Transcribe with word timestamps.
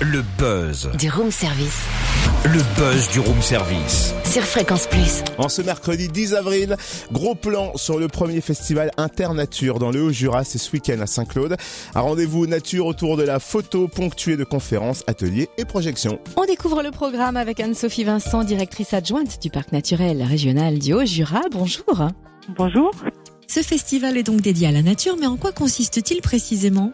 Le 0.00 0.22
buzz. 0.38 0.90
Du 0.96 1.10
room 1.10 1.32
service. 1.32 1.82
Le 2.44 2.60
buzz 2.76 3.10
du 3.10 3.18
room 3.18 3.42
service. 3.42 4.14
Sur 4.24 4.42
Fréquence 4.42 4.86
Plus. 4.86 5.24
En 5.38 5.48
ce 5.48 5.60
mercredi 5.60 6.08
10 6.08 6.34
avril, 6.34 6.76
gros 7.10 7.34
plan 7.34 7.76
sur 7.76 7.98
le 7.98 8.06
premier 8.06 8.40
festival 8.40 8.92
Internature 8.96 9.80
dans 9.80 9.90
le 9.90 10.02
Haut-Jura, 10.02 10.44
c'est 10.44 10.58
ce 10.58 10.70
week-end 10.70 11.00
à 11.00 11.08
Saint-Claude. 11.08 11.56
Un 11.96 12.00
rendez-vous 12.00 12.46
nature 12.46 12.86
autour 12.86 13.16
de 13.16 13.24
la 13.24 13.40
photo 13.40 13.88
ponctuée 13.88 14.36
de 14.36 14.44
conférences, 14.44 15.02
ateliers 15.08 15.48
et 15.58 15.64
projections. 15.64 16.20
On 16.36 16.44
découvre 16.44 16.84
le 16.84 16.92
programme 16.92 17.36
avec 17.36 17.58
Anne-Sophie 17.58 18.04
Vincent, 18.04 18.44
directrice 18.44 18.94
adjointe 18.94 19.42
du 19.42 19.50
parc 19.50 19.72
naturel 19.72 20.22
régional 20.22 20.78
du 20.78 20.92
Haut-Jura. 20.92 21.40
Bonjour. 21.50 22.08
Bonjour. 22.56 22.92
Ce 23.48 23.60
festival 23.60 24.16
est 24.16 24.22
donc 24.22 24.42
dédié 24.42 24.68
à 24.68 24.72
la 24.72 24.82
nature, 24.82 25.16
mais 25.18 25.26
en 25.26 25.36
quoi 25.36 25.50
consiste-t-il 25.50 26.20
précisément? 26.20 26.92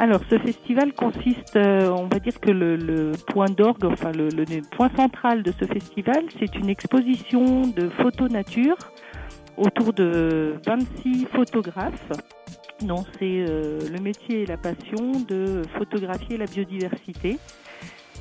Alors, 0.00 0.20
ce 0.30 0.38
festival 0.38 0.92
consiste, 0.92 1.56
euh, 1.56 1.90
on 1.90 2.06
va 2.06 2.20
dire 2.20 2.38
que 2.38 2.52
le, 2.52 2.76
le 2.76 3.12
point 3.26 3.48
d'orgue, 3.48 3.84
enfin 3.84 4.12
le, 4.12 4.28
le 4.28 4.44
point 4.70 4.90
central 4.94 5.42
de 5.42 5.52
ce 5.58 5.64
festival, 5.64 6.22
c'est 6.38 6.54
une 6.54 6.68
exposition 6.68 7.62
de 7.62 7.88
photos 8.00 8.30
nature 8.30 8.76
autour 9.56 9.92
de 9.92 10.54
26 10.64 11.26
photographes. 11.34 12.12
dont 12.82 13.04
c'est 13.18 13.44
euh, 13.48 13.80
le 13.90 13.98
métier 14.00 14.42
et 14.42 14.46
la 14.46 14.56
passion 14.56 15.10
de 15.26 15.62
photographier 15.76 16.36
la 16.36 16.46
biodiversité. 16.46 17.38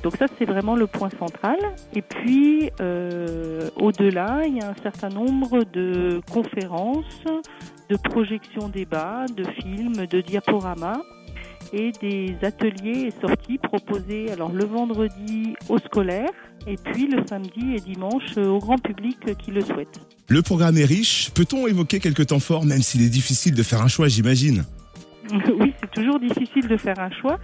Donc 0.02 0.16
ça, 0.16 0.26
c'est 0.40 0.46
vraiment 0.46 0.76
le 0.76 0.88
point 0.88 1.12
central. 1.20 1.58
Et 1.94 2.02
puis, 2.02 2.72
euh, 2.82 3.70
au-delà, 3.76 4.48
il 4.48 4.58
y 4.58 4.62
a 4.62 4.70
un 4.70 4.82
certain 4.82 5.10
nombre 5.10 5.64
de 5.64 6.22
conférences, 6.32 7.24
de 7.90 7.98
projections 7.98 8.68
débats, 8.68 9.26
de 9.36 9.44
films, 9.44 10.08
de 10.08 10.22
diaporamas 10.22 11.04
et 11.74 11.92
des 12.02 12.36
ateliers 12.42 13.08
et 13.08 13.14
sorties 13.22 13.58
proposés 13.58 14.32
alors 14.32 14.52
le 14.52 14.66
vendredi 14.66 15.56
aux 15.70 15.80
scolaires 15.80 16.30
et 16.66 16.76
puis 16.76 17.08
le 17.08 17.26
samedi 17.28 17.76
et 17.76 17.80
dimanche 17.80 18.38
au 18.38 18.60
grand 18.60 18.78
public 18.78 19.18
qui 19.38 19.52
le 19.52 19.62
souhaite. 19.62 20.00
Le 20.30 20.42
programme 20.42 20.78
est 20.78 20.86
riche. 20.86 21.32
Peut-on 21.34 21.68
évoquer 21.68 22.00
quelques 22.00 22.28
temps 22.28 22.40
forts, 22.40 22.66
même 22.66 22.82
s'il 22.82 23.02
est 23.02 23.10
difficile 23.10 23.54
de 23.54 23.64
faire 23.64 23.82
un 23.82 23.88
choix, 23.88 24.08
j'imagine? 24.08 24.66
Oui, 25.60 25.74
c'est 25.82 25.92
toujours 25.92 26.20
difficile 26.20 26.68
de 26.68 26.78
faire 26.78 27.00
un 27.00 27.12
choix. 27.12 27.38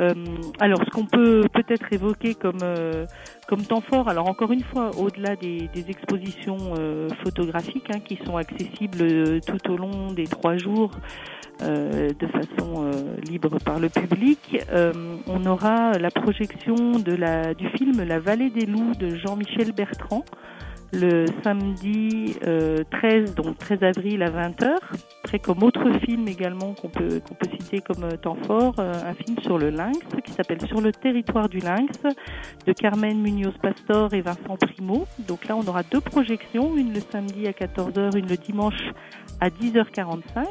Euh, 0.00 0.12
alors, 0.60 0.80
ce 0.84 0.90
qu'on 0.90 1.06
peut 1.06 1.42
peut-être 1.52 1.92
évoquer 1.92 2.34
comme 2.34 2.58
euh, 2.62 3.06
comme 3.48 3.62
temps 3.62 3.80
fort, 3.80 4.08
alors 4.08 4.28
encore 4.28 4.52
une 4.52 4.62
fois, 4.62 4.90
au-delà 4.98 5.36
des, 5.36 5.68
des 5.72 5.90
expositions 5.90 6.74
euh, 6.78 7.08
photographiques 7.22 7.90
hein, 7.94 8.00
qui 8.00 8.18
sont 8.24 8.36
accessibles 8.36 9.40
tout 9.42 9.70
au 9.70 9.76
long 9.76 10.12
des 10.12 10.26
trois 10.26 10.56
jours 10.56 10.90
de 11.60 12.26
façon 12.26 12.90
libre 13.28 13.58
par 13.64 13.78
le 13.78 13.88
public, 13.88 14.58
on 15.28 15.46
aura 15.46 15.92
la 15.92 16.10
projection 16.10 16.74
de 16.74 17.14
la 17.14 17.54
du 17.54 17.68
film 17.68 18.02
La 18.02 18.18
Vallée 18.18 18.50
des 18.50 18.66
loups 18.66 18.94
de 18.98 19.14
Jean-Michel 19.14 19.70
Bertrand 19.72 20.24
le 20.94 21.26
samedi 21.42 22.36
euh, 22.46 22.84
13, 22.90 23.34
donc 23.34 23.58
13 23.58 23.82
avril 23.82 24.22
à 24.22 24.30
20h. 24.30 24.76
Après, 25.24 25.38
comme 25.38 25.62
autre 25.62 25.90
film 26.04 26.28
également 26.28 26.74
qu'on 26.74 26.88
peut, 26.88 27.20
qu'on 27.20 27.34
peut 27.34 27.48
citer 27.58 27.80
comme 27.80 28.04
euh, 28.04 28.16
temps 28.16 28.36
fort, 28.46 28.74
euh, 28.78 28.92
un 28.92 29.14
film 29.14 29.38
sur 29.40 29.58
le 29.58 29.70
lynx 29.70 29.98
qui 30.24 30.32
s'appelle 30.32 30.60
Sur 30.66 30.80
le 30.80 30.92
territoire 30.92 31.48
du 31.48 31.58
lynx 31.58 31.92
de 32.66 32.72
Carmen 32.72 33.20
Munoz 33.20 33.54
Pastor 33.60 34.14
et 34.14 34.20
Vincent 34.20 34.56
Primo. 34.60 35.06
Donc 35.26 35.48
là, 35.48 35.56
on 35.56 35.66
aura 35.66 35.82
deux 35.82 36.00
projections, 36.00 36.76
une 36.76 36.92
le 36.92 37.00
samedi 37.00 37.46
à 37.46 37.52
14h, 37.52 38.16
une 38.16 38.28
le 38.28 38.36
dimanche 38.36 38.92
à 39.40 39.48
10h45. 39.48 40.44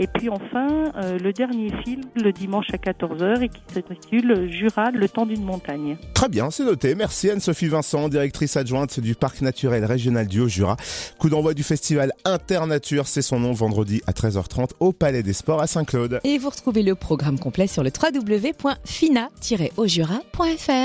Et 0.00 0.06
puis 0.06 0.28
enfin, 0.28 0.92
euh, 0.96 1.18
le 1.18 1.32
dernier 1.32 1.72
film, 1.84 2.02
le 2.14 2.32
dimanche 2.32 2.66
à 2.72 2.76
14h, 2.76 3.42
et 3.42 3.48
qui 3.48 3.60
s'intitule 3.72 4.48
Jura, 4.48 4.92
le 4.92 5.08
temps 5.08 5.26
d'une 5.26 5.42
montagne. 5.44 5.96
Très 6.14 6.28
bien, 6.28 6.50
c'est 6.50 6.64
noté. 6.64 6.94
Merci 6.94 7.30
Anne-Sophie 7.30 7.66
Vincent, 7.66 8.08
directrice 8.08 8.56
adjointe 8.56 9.00
du 9.00 9.16
Parc 9.16 9.40
naturel 9.40 9.84
régional 9.84 10.28
du 10.28 10.38
Haut-Jura. 10.40 10.76
Coup 11.18 11.30
d'envoi 11.30 11.54
du 11.54 11.64
festival 11.64 12.12
Internature, 12.24 13.08
c'est 13.08 13.22
son 13.22 13.40
nom, 13.40 13.52
vendredi 13.52 14.00
à 14.06 14.12
13h30 14.12 14.70
au 14.78 14.92
Palais 14.92 15.24
des 15.24 15.32
Sports 15.32 15.60
à 15.60 15.66
Saint-Claude. 15.66 16.20
Et 16.22 16.38
vous 16.38 16.50
retrouvez 16.50 16.84
le 16.84 16.94
programme 16.94 17.40
complet 17.40 17.66
sur 17.66 17.82
le 17.82 17.90
www.fina-aujura.fr. 17.90 20.78